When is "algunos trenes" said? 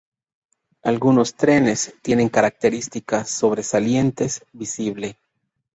0.81-1.93